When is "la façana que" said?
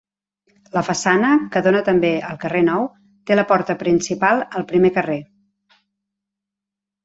0.77-1.61